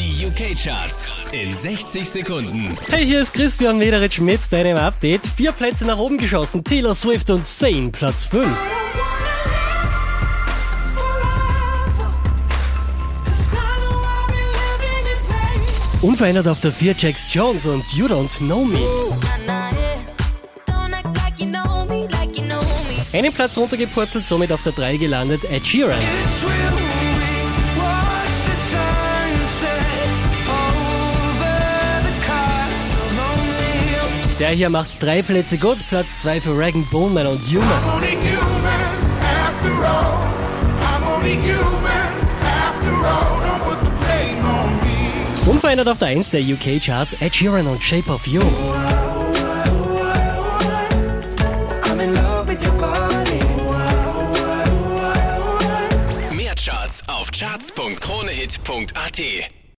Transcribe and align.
Die 0.00 0.24
UK-Charts 0.24 1.12
in 1.32 1.54
60 1.54 2.08
Sekunden. 2.08 2.74
Hey, 2.88 3.04
hier 3.04 3.20
ist 3.20 3.34
Christian 3.34 3.76
Mederitsch 3.76 4.18
mit 4.18 4.40
deinem 4.50 4.78
Update. 4.78 5.26
Vier 5.26 5.52
Plätze 5.52 5.84
nach 5.84 5.98
oben 5.98 6.16
geschossen. 6.16 6.64
Taylor 6.64 6.94
Swift 6.94 7.28
und 7.28 7.46
Sane, 7.46 7.90
Platz 7.90 8.24
5. 8.24 8.48
Unverändert 16.00 16.48
auf 16.48 16.60
der 16.62 16.72
4 16.72 16.94
Jax 16.96 17.26
Jones 17.34 17.66
und 17.66 17.84
You 17.92 18.06
Don't 18.06 18.38
Know 18.38 18.64
Me. 18.64 18.78
Einen 23.12 23.32
Platz 23.34 23.54
runtergepurzelt, 23.58 24.26
somit 24.26 24.50
auf 24.50 24.62
der 24.62 24.72
3 24.72 24.96
gelandet 24.96 25.42
Ed 25.50 25.66
Sheeran. 25.66 26.00
Der 34.40 34.50
hier 34.52 34.70
macht 34.70 35.02
drei 35.02 35.20
Plätze 35.20 35.58
gut, 35.58 35.76
Platz 35.90 36.16
2 36.20 36.40
für 36.40 36.58
Regan 36.58 36.86
Bowman 36.86 37.26
und 37.26 37.42
Human. 37.42 37.68
only 37.94 38.16
human 38.16 38.80
after 39.20 39.84
all. 39.84 40.16
I'm 40.80 41.04
only 41.14 41.34
human 41.36 42.08
after 42.40 43.04
all. 43.04 43.42
Don't 43.42 43.60
put 43.68 43.78
the 43.84 43.90
blame 44.00 44.42
on 44.42 44.78
me. 44.78 45.12
Unverändert 45.44 45.88
auf 45.88 45.98
der 45.98 46.08
1 46.08 46.30
der 46.30 46.40
UK 46.40 46.80
Charts 46.82 47.16
Ed 47.20 47.36
Sheeran 47.36 47.66
und 47.66 47.82
Shape 47.82 48.10
of 48.10 48.26
You. 48.26 48.40
I'm 51.82 52.00
in 52.00 52.14
love 52.14 52.48
with 52.48 52.62
your 52.66 52.72
body. 52.78 53.40
Mehr 56.34 56.54
Charts 56.54 57.02
auf 57.08 57.30
charts.kronehit.at. 57.30 59.20